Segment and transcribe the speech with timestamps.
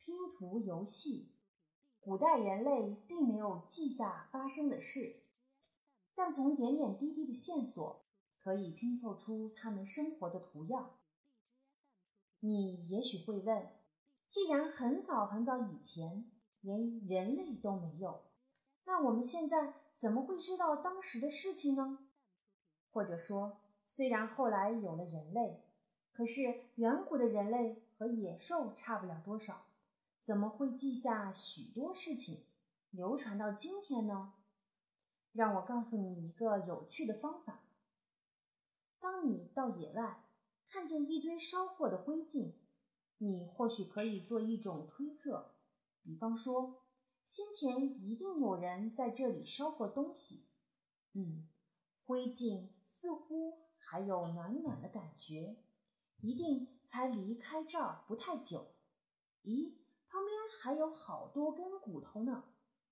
[0.00, 1.34] 拼图游戏。
[2.00, 5.24] 古代人类并没有记下发生的事，
[6.14, 8.06] 但从点点滴滴的线索，
[8.38, 10.98] 可以拼凑出他们生活的图样。
[12.38, 13.68] 你也许会问：
[14.30, 18.22] 既然很早很早以前连人类都没有，
[18.86, 21.98] 那我们现在怎么会知道当时的事情呢？
[22.90, 25.62] 或者说，虽然后来有了人类，
[26.10, 26.40] 可是
[26.76, 29.66] 远古的人类和野兽差不了多少，
[30.22, 32.44] 怎么会记下许多事情，
[32.90, 34.34] 流传到今天呢？
[35.32, 37.64] 让我告诉你一个有趣的方法：
[38.98, 40.24] 当你到野外，
[40.68, 42.54] 看见一堆烧过的灰烬，
[43.18, 45.54] 你或许可以做一种推测，
[46.02, 46.82] 比方说，
[47.24, 50.48] 先前一定有人在这里烧过东西。
[51.12, 51.48] 嗯，
[52.04, 55.56] 灰烬似乎还有暖暖的感觉，
[56.20, 58.74] 一定才离开这儿不太久。
[59.42, 59.74] 咦，
[60.30, 62.44] 边还有好多根骨头呢。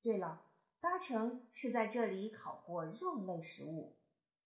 [0.00, 0.46] 对了，
[0.80, 3.96] 八成是在这里烤过肉类食物，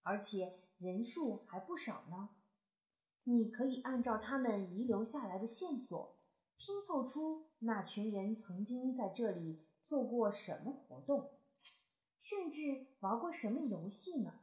[0.03, 2.29] 而且人数还不少呢。
[3.23, 6.17] 你可以按照他们遗留下来的线索，
[6.57, 11.31] 拼凑出那群人曾经在这里做过什么活动，
[12.19, 14.41] 甚至玩过什么游戏呢？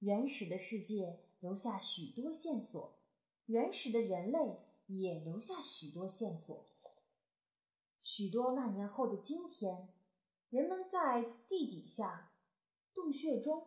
[0.00, 2.98] 原始的世界留下许多线索，
[3.46, 6.69] 原始的人类也留下许多线索。
[8.20, 9.88] 许多万年后的今天，
[10.50, 12.32] 人们在地底下
[12.94, 13.66] 洞穴中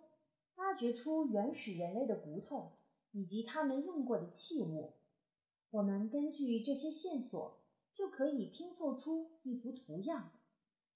[0.57, 2.73] 挖掘出原始人类的骨头。
[3.13, 4.93] 以及他们用过的器物，
[5.71, 10.31] 我们根据这些线索就可以拼凑出一幅图样，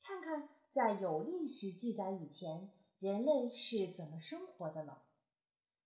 [0.04, 5.04] 看看在有历史记载以前人类是怎么生活的了。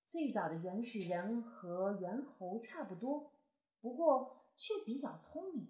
[0.07, 3.31] 最早的原始人和猿猴差不多，
[3.79, 5.67] 不过却比较聪明。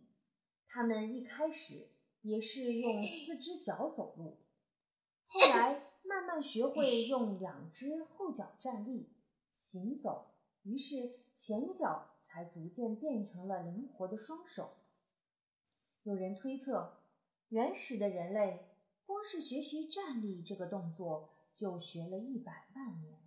[0.73, 1.89] 他们一开始
[2.21, 4.37] 也是用四只脚走路，
[5.25, 9.09] 后 来慢慢学会用两只后脚站立
[9.53, 10.31] 行走。
[10.63, 14.77] 于是前脚才逐渐变成了灵活的双手。
[16.03, 17.01] 有人推测，
[17.49, 18.69] 原始的人类
[19.05, 23.19] 光是学习站立这个动作就学了一百万年。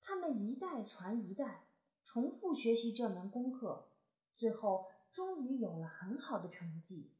[0.00, 1.66] 他们一代传一代，
[2.02, 3.90] 重复学习这门功课，
[4.36, 7.12] 最后终于有了很好的成绩。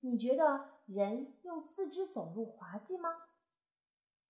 [0.00, 3.10] 你觉得人用四肢走路滑稽吗？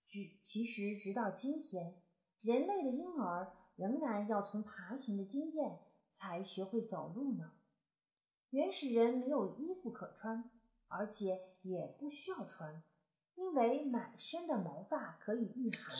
[0.06, 2.00] 只其实，直到今天，
[2.41, 3.55] 人类的婴儿。
[3.78, 5.78] 仍然要从爬行的经验
[6.11, 7.53] 才学会走路呢。
[8.50, 10.50] 原始人没有衣服可穿，
[10.88, 12.83] 而且也不需要穿，
[13.37, 15.94] 因为满身的毛发可以御寒。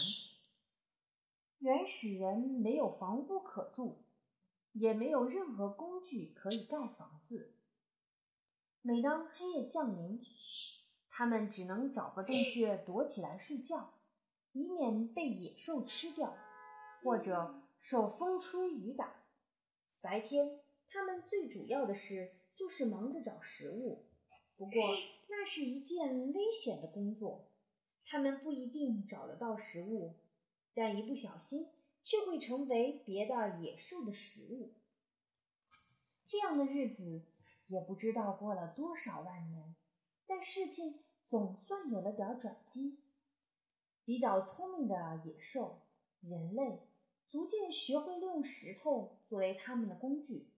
[1.61, 4.03] 原始人没有房屋可住，
[4.73, 7.55] 也没有任何工具可以盖房子。
[8.83, 10.21] 每当黑夜降临，
[11.11, 13.95] 他们只能找个洞穴躲起来睡觉，
[14.53, 16.37] 以免被野兽吃掉，
[17.03, 17.63] 或者。
[17.81, 19.23] 受风吹雨打，
[20.01, 20.59] 白天
[20.89, 24.05] 他们最主要的事就是忙着找食物。
[24.57, 24.73] 不过
[25.29, 27.53] 那是一件危险的工作，
[28.05, 30.17] 他们不一定找得到食物，
[30.75, 31.69] 但一不小心
[32.09, 34.73] 却会成为别的野兽的食物。
[36.27, 37.27] 这样的日子
[37.67, 39.77] 也不知道过了多少万年，
[40.27, 43.05] 但事情总算有了点转机。
[44.07, 45.83] 比较聪明的野兽，
[46.23, 46.89] 人类。
[47.29, 50.55] 逐渐学会利用石头作为他们的工具。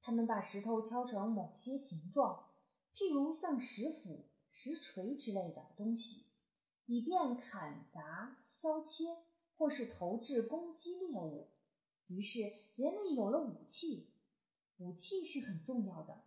[0.00, 2.48] 他们把石头敲成某些形状，
[2.94, 6.28] 譬如像石斧、石锤之类的东西，
[6.86, 9.04] 以便砍砸、削切
[9.56, 11.48] 或是投掷攻击猎物。
[12.08, 12.40] 于是，
[12.76, 14.10] 人类有了武器。
[14.78, 16.24] 武器是很重要的，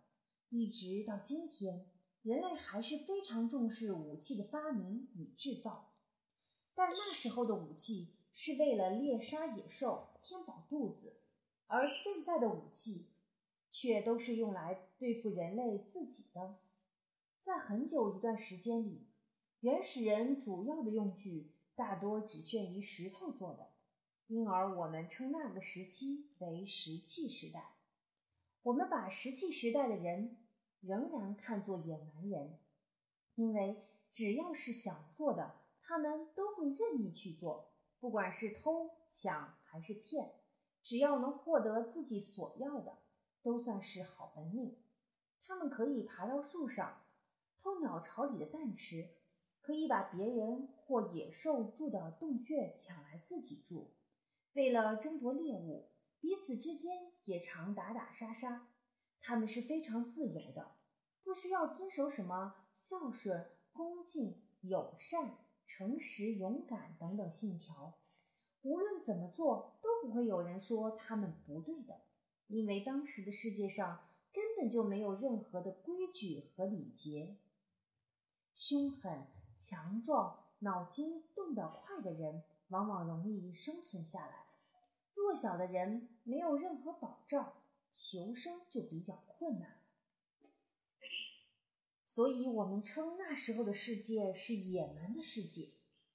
[0.48, 1.86] 一直到今天，
[2.22, 5.92] 人类还是非常重视武器的发明与制造。
[6.74, 8.14] 但那时候的武器。
[8.32, 11.16] 是为了猎杀野兽、填饱肚子，
[11.66, 13.08] 而现在的武器
[13.72, 16.60] 却都是用来对付人类自己的。
[17.42, 19.08] 在很久一段时间里，
[19.62, 23.70] 原始人主要的用具大多只限于石头做的，
[24.26, 27.76] 因而我们称那个时期为石器时代。
[28.64, 30.36] 我们把石器时代的人
[30.82, 32.58] 仍然看作野蛮人，
[33.36, 33.82] 因为
[34.12, 37.72] 只要是想做的，他们都会任意去做。
[37.98, 40.34] 不管是偷抢还是骗，
[40.82, 42.98] 只要能获得自己所要的，
[43.42, 44.76] 都算是好本领。
[45.42, 47.06] 他们可以爬到树上
[47.58, 49.08] 偷鸟巢里的蛋吃，
[49.60, 53.92] 可以把别人或野兽住的洞穴抢来自己住。
[54.54, 55.90] 为了争夺猎物，
[56.20, 58.68] 彼此之间也常打打杀杀。
[59.20, 60.76] 他们是非常自由的，
[61.22, 67.98] 不需要遵守什么孝顺、恭敬、友善、诚实、勇敢等等信条。
[68.62, 72.00] 无论怎么做，都不会有人说他们不对的，
[72.48, 77.36] 因为当时的世界上根本就没有任何的规矩和礼节。
[78.54, 79.26] 凶狠、
[79.60, 84.46] 强壮、脑筋动得快的人，往往容易生存下来；
[85.12, 87.52] 弱小的人没有任何保障，
[87.92, 89.76] 求生就比较困难。
[92.08, 95.68] 所以，我们称那时候的世界是野蛮的世界。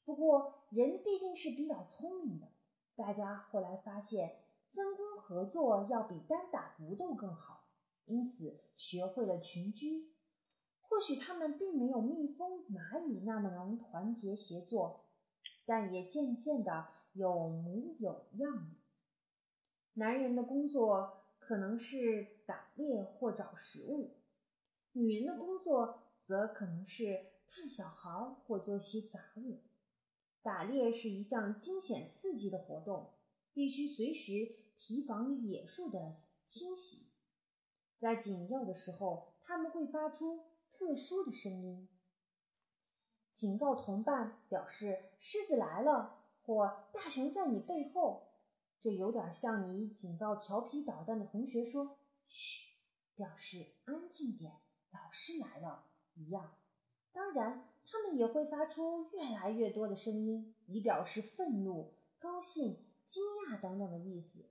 [0.03, 2.47] 不过，人毕竟是比较聪明的，
[2.95, 4.39] 大家后来发现
[4.71, 7.67] 分工合作要比单打独斗更好，
[8.05, 10.14] 因此学会了群居。
[10.95, 15.01] 或许他们并没有蜜蜂、蚂蚁那么能团结协作，
[15.65, 18.73] 但也渐渐的有模有样。
[19.95, 24.11] 男人的工作可能是打猎或找食物，
[24.93, 29.59] 女人的工作则可能是看小孩或做些杂物。
[30.41, 33.09] 打猎是一项惊险刺激的活动，
[33.53, 34.31] 必须随时
[34.77, 36.13] 提防野兽的
[36.45, 37.07] 侵袭。
[37.99, 41.87] 在紧要的时候，他们会发出特殊的声音，
[43.31, 48.27] 警告同伴，表示狮子来了或大熊在你背后。
[48.79, 52.75] 这有点像你警告调皮捣蛋的同学说“嘘”，
[53.15, 54.51] 表示安静点，
[54.91, 55.85] 老师来了
[56.15, 56.57] 一样。
[57.11, 57.69] 当然。
[57.87, 64.43] 他们也会发出越来越多的声音，以表示愤怒、高兴、惊讶等等的意思。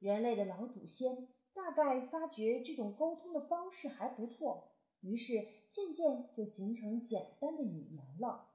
[0.00, 4.72] 人类的老祖先大概发觉这种沟通的方式还不错，
[5.02, 5.34] 于是
[5.70, 8.48] 渐渐就形成简单的语言了。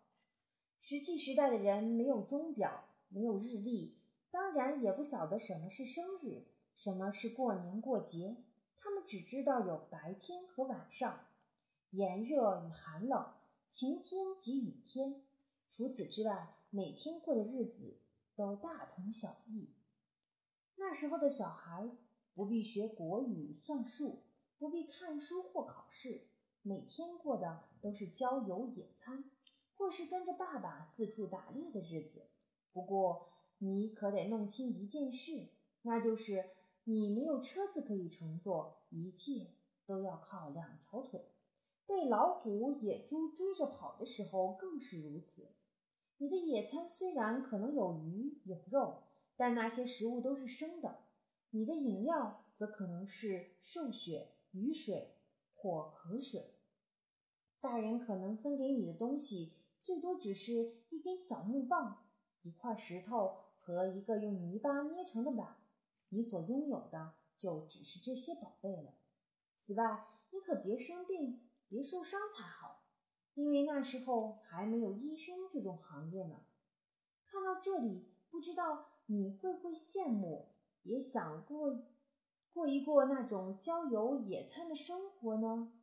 [0.80, 3.98] 石器时代的人没有钟表，没有日历，
[4.32, 8.38] 当然也不晓得什么是生日，什么是过年过节。
[8.78, 11.28] 他们只知道有白天和晚上，
[11.92, 13.34] 炎热与寒冷。
[13.70, 15.24] 晴天及雨天，
[15.70, 17.98] 除此之外，每天过的日子
[18.36, 19.74] 都大同小异。
[20.78, 21.90] 那时候的小孩
[22.34, 24.24] 不必学国语、算术，
[24.58, 26.28] 不必看书或考试，
[26.68, 29.24] 每天过的都是郊游、野餐，
[29.74, 32.28] 或是跟着爸爸四处打猎的日子。
[32.74, 33.30] 不过，
[33.60, 35.48] 你可得弄清一件事，
[35.84, 36.50] 那就是
[36.84, 39.54] 你没有车子可以乘坐，一切
[39.86, 41.32] 都要靠两条腿。
[41.86, 45.54] 被老虎、野猪追着跑的时候更是如此。
[46.18, 49.04] 你的野餐虽然可能有鱼有肉，
[49.38, 50.90] 但那些食物都是生的；
[51.52, 55.16] 你的饮料则可能是兽血、雨水
[55.56, 56.56] 或河水。
[57.60, 62.06] 大人可能分给你的东西最多只是一根小木棒、
[62.44, 65.58] 一块石头和一个用泥巴捏成的碗。
[66.12, 68.94] 你所拥有的就只是这些宝贝了。
[69.60, 71.42] 此外，你可别生病。
[71.70, 72.86] 别受伤才好，
[73.34, 76.46] 因为那时候还没有医生这种行业呢。
[77.26, 80.48] 看到这里，不知道你会不会羡慕，
[80.84, 81.84] 也想过
[82.54, 85.74] 过一过那种郊游野餐的生活呢？